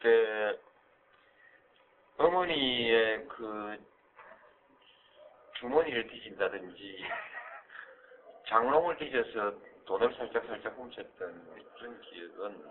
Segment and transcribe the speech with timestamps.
[0.00, 0.58] 때
[2.16, 3.76] 어머니의 그
[5.58, 7.04] 주머니를 뒤진다든지
[8.48, 9.54] 장롱을 뒤져서
[9.86, 12.64] 돈을 살짝 살짝 훔쳤던 그런 기억은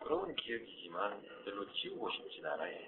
[0.00, 2.78] 부러운 기억이지만 별로 지우고 싶진 않아요.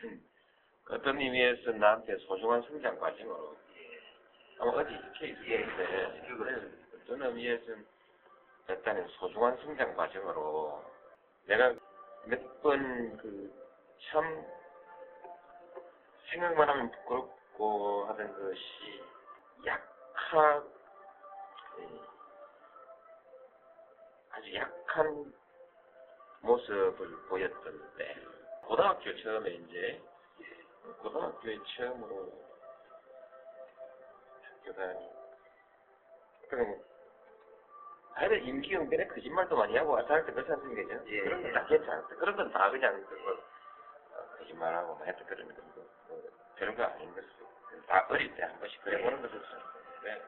[0.90, 3.56] 어떤 의미에서 나한테 소중한 성장 과정으로
[4.58, 7.86] 아마 어디 이렇게 있었는데 그거는 어떤 의미에서는
[8.70, 10.84] 일단은 소중한 성장 과정으로
[11.46, 11.74] 내가
[12.26, 13.50] 몇 번 그
[14.10, 14.24] 참
[16.30, 19.04] 생각만 하면 부끄럽고 하던 것이
[19.66, 20.66] 약한
[21.78, 22.00] 예,
[24.30, 25.34] 아주 약한
[26.40, 28.16] 모습을 보였던 때
[28.62, 30.02] 고등학교 처음에 이제
[31.02, 32.32] 고등학교에 처음으로
[34.42, 35.10] 학교 다니
[36.48, 36.80] 그럼
[38.20, 41.06] 하여튼 임기응변에 거짓말도 많이 하고 왔다 할때 그렇지 않습니까?
[41.06, 41.20] 예.
[41.22, 42.08] 그런 건다 괜찮았어.
[42.08, 46.22] 그런 건 다 그냥 그거 어, 거짓말하고 뭐 하여튼 그런 거 뭐, 뭐
[46.56, 47.28] 별거 아닌 것을
[47.86, 49.40] 다 어릴 때 한 번씩 그래보는 것을
[50.04, 50.22] 네.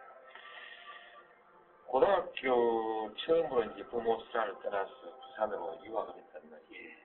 [1.87, 6.97] 고등학교 처음으로 이제 부모 수사를 떠나서 부산으로 유학을 했단 말이에요.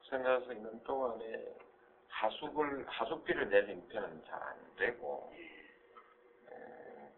[0.00, 1.56] 부산 가서 있는 동안에
[2.08, 5.34] 하숙을 하숙비를 낼 형편은 잘 안 되고
[6.48, 7.12] 에,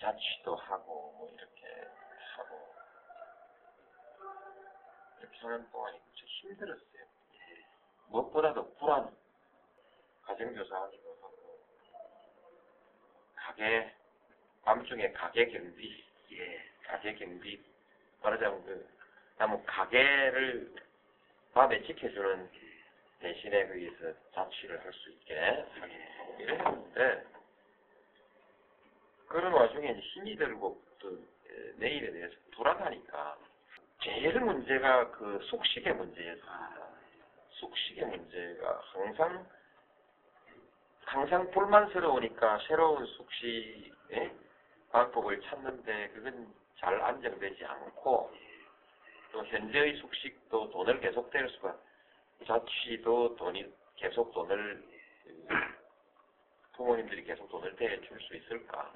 [0.00, 1.88] 자취도 하고 뭐 이렇게
[2.36, 2.74] 하고
[5.20, 7.00] 이렇게 하는 동안이 무척 힘들었어요.
[8.08, 9.14] 무엇보다도 불안,
[10.22, 11.60] 가정교사하기도 하고
[13.36, 13.94] 가게
[14.64, 17.62] 밤중에 가게 경비, 예, 가게 경비
[18.22, 18.88] 말하자면 그
[19.38, 20.74] 나무 가게를
[21.54, 22.50] 밤에 지켜주는
[23.20, 27.26] 대신에 거기서 자취를 할 수 있게 하고 이랬는데
[29.28, 33.38] 그런 와중에 힘이 들고 또 에, 내일에 대해서 불안하니까
[34.02, 36.88] 제일 문제가 그 숙식의 문제였습니다.
[37.50, 39.46] 숙식의 문제가 항상
[41.04, 44.32] 항상 불만스러우니까 새로운 숙식의
[44.90, 48.30] 방법을 찾는데 그건 잘 안정되지 않고
[49.32, 51.76] 또 현재의 숙식도 돈을 계속 댈 수가
[52.46, 54.82] 자취도 돈이 계속 돈을
[55.46, 55.54] 그,
[56.72, 58.94] 부모님들이 계속 돈을 대줄 수 있을까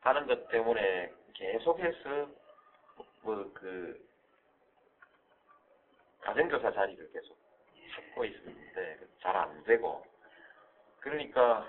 [0.00, 2.41] 하는 것 때문에 계속해서
[3.22, 4.12] 뭐 그
[6.20, 7.36] 가정교사 자리를 계속
[7.94, 10.04] 찾고 있었는데 잘 안 되고
[11.00, 11.68] 그러니까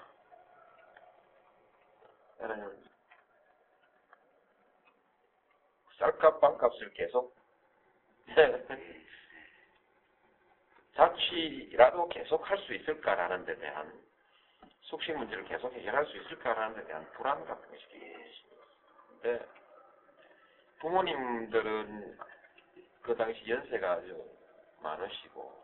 [5.97, 7.35] 쌀값 빵값을 계속
[10.95, 14.03] 자취라도 계속 할 수 있을까라는 데 대한
[14.81, 17.85] 숙식 문제를 계속 해결할 수 있을까라는 데 대한 불안 같은 것이
[19.23, 19.62] 있습니다.
[20.83, 22.17] 부모님들은
[23.03, 24.29] 그 당시 연세가 아주
[24.81, 25.63] 많으시고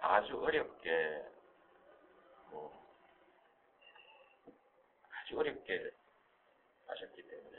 [0.00, 1.24] 아주 어렵게
[2.50, 2.72] 뭐
[5.10, 5.90] 아주 어렵게
[6.86, 7.58] 하셨기 때문에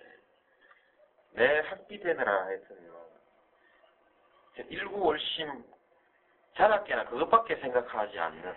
[1.31, 3.11] 내 학비 되느라 하여튼 뭐
[4.55, 5.65] 일구월심
[6.55, 8.55] 자나깨나 그것밖에 생각하지 않는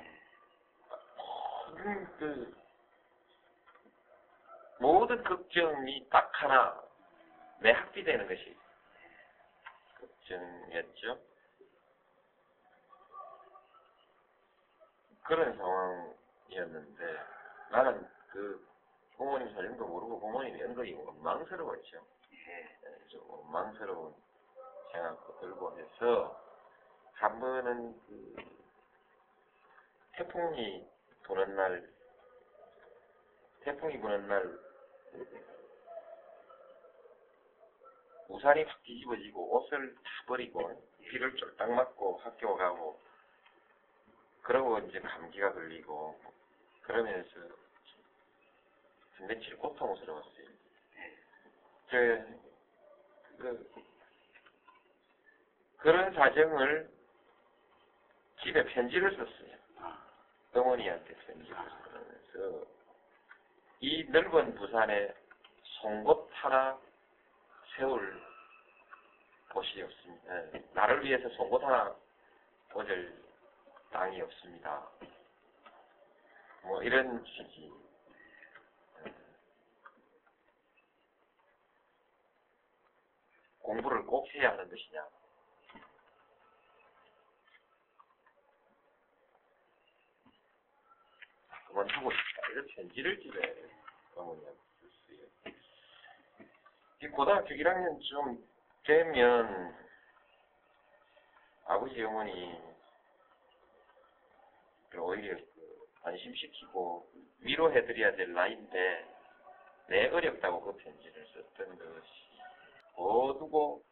[1.66, 2.56] 모든 그
[4.78, 6.83] 모든 걱정이 딱 하나
[7.60, 8.56] 내 학비 되는 것이
[9.98, 11.18] 걱정이었죠.
[15.24, 17.18] 그런 상황이었는데
[17.70, 18.66] 나는 그
[19.16, 22.04] 부모님 사정도 모르고 부모님이 은근히 원망스러웠죠.
[22.32, 24.14] 예, 좀 원망스러운
[24.92, 26.40] 생각도 들고 해서
[27.14, 28.36] 한 번은 그
[30.12, 30.86] 태풍이
[31.22, 31.88] 부는 날
[33.60, 34.58] 태풍이 부는 날
[38.28, 43.00] 우산이 확 뒤집어지고 옷을 다 버리고 비를 쫄딱 맞고 학교 가고
[44.42, 46.18] 그러고 이제 감기가 걸리고
[46.82, 47.30] 그러면서
[49.20, 50.46] 며칠 고통스러웠어요.
[51.88, 52.40] 그,
[53.38, 53.72] 그,
[55.78, 56.90] 그런 사정을
[58.42, 59.54] 집에 편지를 썼어요.
[60.54, 61.56] 어머니한테 편지를
[62.32, 62.66] 쓰면서
[63.80, 65.14] 이 넓은 부산에
[65.80, 66.78] 송곳 하나
[67.76, 68.22] 세울
[69.48, 70.54] 곳이 없습니다.
[70.54, 71.94] 예, 나를 위해서 송곳 하나
[72.72, 73.22] 꽂을
[73.90, 74.88] 땅이 없습니다.
[76.62, 77.72] 뭐 이런 취지.
[79.06, 79.14] 예.
[83.60, 85.06] 공부를 꼭 해야 하는 것이냐.
[91.66, 92.48] 그만두고 싶다.
[92.52, 93.68] 이런 편지를 집에
[94.14, 95.54] 어머니한테 썼어요.
[97.00, 98.38] 이 고등학교 1학년쯤
[98.84, 99.74] 되면
[101.66, 102.60] 아버지 어머니
[104.96, 105.44] 오히려 그
[106.02, 107.08] 안심시키고
[107.40, 109.14] 위로해드려야 될 나이인데
[109.88, 112.08] 내 어렵다고 그 편지를 썼던 것이
[112.96, 113.82] 어두고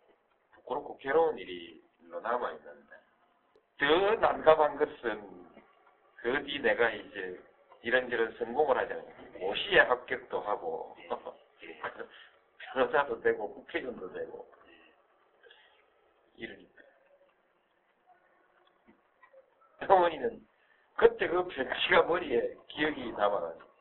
[0.54, 2.96] 부끄럽고 괴로운 일이 로 남아있는데
[3.78, 5.42] 더 난감한 것은
[6.16, 7.40] 그 뒤 내가 이제
[7.82, 9.06] 이런저런 성공을 하잖아요.
[9.40, 10.96] 모시에 합격도 하고
[12.72, 14.50] 변호사도 되고 국회의원도 되고
[16.36, 16.82] 이러니까
[19.88, 20.40] 어머니는
[20.96, 23.72] 그때 그 편지가 머리에 기억이 남아가지고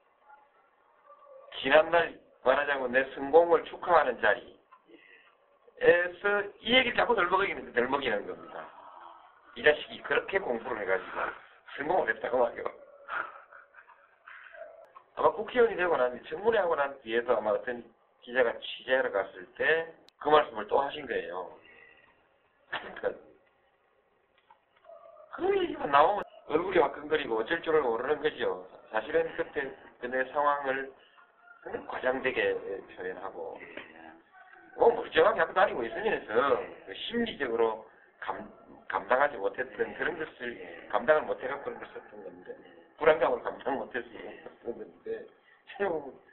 [1.61, 4.57] 지난날 말하자면 내 성공을 축하하는 자리에서
[6.59, 8.67] 이 얘기를 자꾸 덜먹이는, 덜먹이는 겁니다.
[9.55, 11.11] 이 자식이 그렇게 공부를 해가지고
[11.77, 12.63] 성공을 했다고 말이요.
[15.15, 17.83] 아마 국회의원이 되고 난, 청문회 하고 난 뒤에도 아마 어떤
[18.21, 21.51] 기자가 취재하러 갔을 때 그 말씀을 또 하신 거예요.
[22.69, 23.12] 그러니까,
[25.33, 28.68] 그 얘기가 나오면 얼굴이 화끈거리고 어쩔 줄을 모르는 거죠.
[28.91, 30.94] 사실은 그때 그내 상황을
[31.88, 32.53] 과장되게
[32.95, 33.59] 표현하고,
[34.77, 37.89] 뭐 멀쩡하게 하고 다니고 있으면서 그 심리적으로
[38.19, 38.51] 감,
[38.88, 42.56] 감당하지 못했던 그런 것을 감당을 못해갖고 그런 걸 썼던 건데
[42.97, 44.07] 불안감을 감당 못해서
[44.63, 45.25] 썼던 건데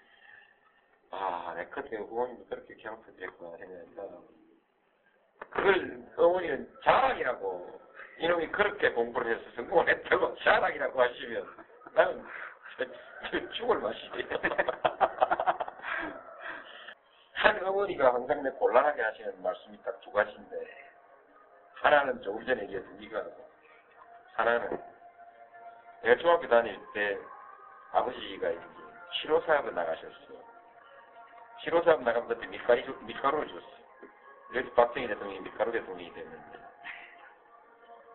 [1.10, 4.02] 아, 내 그때 부모님도 그렇게 괴롭혀드렸구나 생각한다.
[5.50, 7.80] 그걸 어머니는 자랑이라고
[8.18, 11.46] 이놈이 그렇게 공부를 해서 성공을 했다고 자랑이라고 하시면
[11.94, 12.24] 나는
[13.54, 14.28] 죽을 맛이지.
[17.34, 20.56] 한 어머니가 항상 내 곤란하게 하시는 말씀이 딱 두 가지인데
[21.74, 23.48] 하나는 조금 전에 얘기했던 이거하고
[24.34, 24.82] 하나는
[26.02, 27.18] 내가 중학교 다닐 때
[27.92, 28.60] 아버지가 이제
[29.14, 30.57] 치료 사업에 나가셨어요.
[31.62, 33.78] 치료 사업 나가면 그때 밀가루, 주- 밀가루를 줬어요.
[34.48, 36.58] 그래서 박정희 대통령이 밀가루 대통령이 됐는데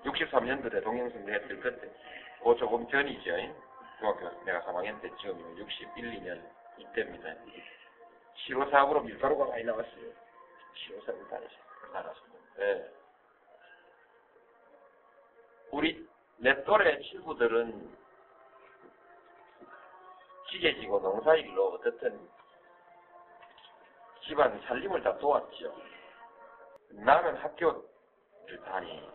[0.06, 1.90] 63년도 대통령 선거 했을 그때
[2.44, 3.32] 그 조금 전이죠.
[4.00, 7.30] 중학교 내가 3학년 때쯤이면 61, 2년 이때입니다.
[8.38, 10.12] 치료 사업으로 밀가루가 많이 나왔어요.
[10.76, 11.56] 치료 사업을 다니시
[11.94, 12.94] 나갔었는데
[15.72, 16.08] 우리
[16.38, 17.96] 내 또래 친구들은
[20.52, 22.20] 지게지고 농사일로 어떻든
[24.26, 25.76] 집안 살림을 다 도왔죠.
[26.92, 27.82] 나는 학교를
[28.66, 29.14] 다니니까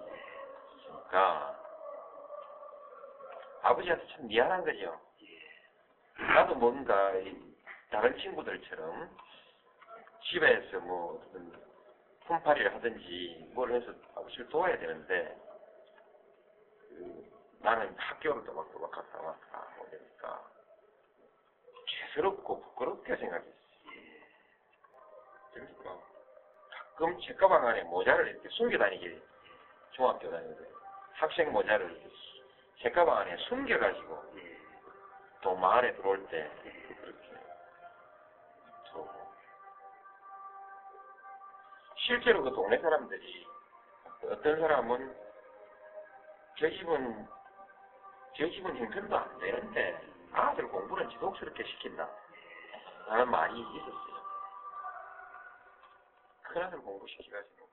[3.62, 5.00] 아버지한테 참 미안한 거죠.
[6.18, 7.36] 나도 뭔가 이
[7.90, 9.16] 다른 친구들처럼
[10.24, 11.22] 집에서 뭐
[12.26, 15.36] 품팔이를 하든지 뭘 해서 아버지를 도와야 되는데
[16.88, 17.30] 그
[17.60, 20.44] 나는 학교를 또막또막 갔다 왔다 오니까
[21.86, 23.67] 죄스럽고 부끄럽게 생각했어
[25.56, 25.66] 요.
[25.66, 25.98] 그러니까
[26.70, 29.20] 가끔 책 가방 안에 모자를 이렇게 숨겨 다니게
[29.92, 30.64] 중학교 다닐 때
[31.14, 32.10] 학생 모자를 이렇게
[32.82, 34.24] 책 가방 안에 숨겨가지고
[35.40, 36.50] 또 마을에 들어올 때
[37.00, 37.28] 그렇게
[38.92, 39.08] 두고
[41.96, 43.46] 실제로 그 동네 사람들이
[44.24, 45.16] 어떤 사람은
[46.58, 47.28] 저 집은
[48.36, 50.00] 저 집은 형편도 안 되는데
[50.32, 52.08] 아들 공부는 지독스럽게 시킨다
[53.06, 54.17] 라는 말이 있었어요.
[56.58, 57.68] 큰아들 공부시키가지고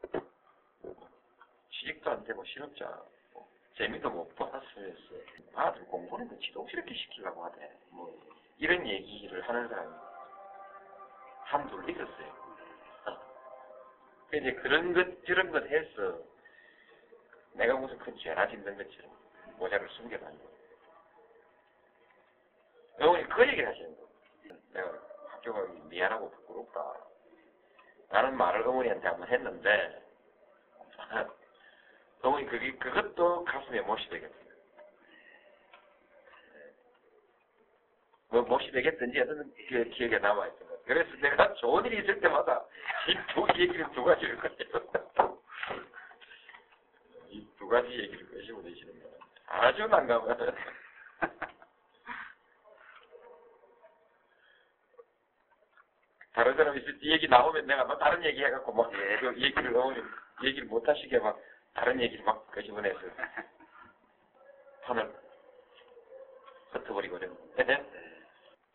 [1.72, 5.16] 취직도 안 되고 실업자 고 재미도 못 봤으면서
[5.56, 7.72] 아들 공부는 그 지독스럽게 시키려고 하대.
[7.90, 8.16] 뭐
[8.60, 9.96] 이런 얘기를 하는 사람이
[11.46, 12.46] 한둘 있었어요.
[14.30, 16.20] 그 이제 그런 것 저런 것 해서
[17.54, 19.12] 내가 무슨 큰 죄나 짓는 것처럼
[19.58, 20.56] 모자를 숨겨 다니고
[23.00, 24.08] 어머니 그 얘기를 하시는 거
[24.74, 24.94] 내가
[25.30, 27.15] 학교가 미안하고 부끄럽다
[28.10, 30.02] 라는 말을 어머니한테 한번 했는데
[32.22, 34.46] 어머니 그게 그것도 가슴에 못이 되겠어요.
[38.30, 40.78] 뭐 못이 되겠든지 하여튼 그 기억에 남아있던 거.
[40.86, 42.64] 그래서 내가 좋은 일이 있을 때마다
[43.08, 44.88] 이 두 얘기를 두 가지를 꺼내요.
[47.30, 49.16] 이 두 가지 얘기를 꺼시고 되시는 거예요.
[49.48, 50.56] 아주 난감한.
[56.36, 60.02] 다른 사람이 있을 때 얘기 나오면 내가 막 다른 얘기 해갖고 막그 얘기를 어머니
[60.44, 61.40] 얘기를 못 하시게 막
[61.74, 63.00] 다른 얘기를 막 끄집어내서
[64.84, 65.16] 판을
[66.72, 67.90] 흩어버리고 그랬는데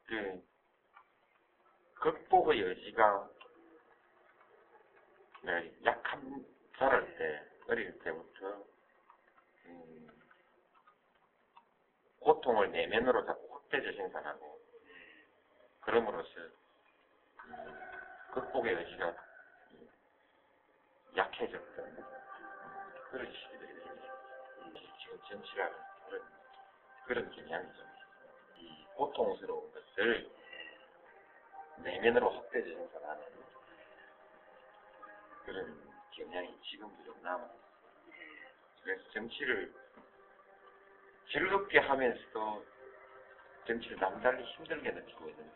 [0.06, 0.42] 그
[1.96, 3.28] 극복의 여지가
[5.42, 6.46] 네, 약한
[6.78, 8.64] 자랄 때 어릴 때부터
[9.66, 10.08] 음,
[12.20, 14.58] 고통을 내면으로 자꾸 확대적 생산하고
[15.82, 16.59] 그럼으로써 음,
[18.32, 19.14] 극복의 여지가
[21.16, 22.04] 약해졌던
[23.10, 26.22] 그런 이 지금 정치라는 그런
[27.06, 28.32] 그런 경향이 좀 있어요.
[28.58, 30.30] 이 고통스러운 것을
[31.78, 33.24] 내면으로 확대 재생산하는
[35.44, 37.60] 그런 경향이 지금도 좀 남아 있어요.
[38.84, 39.74] 그래서 정치를
[41.32, 42.64] 즐겁게 하면서도
[43.66, 45.52] 정치를 남달리 힘들게 느끼고 있는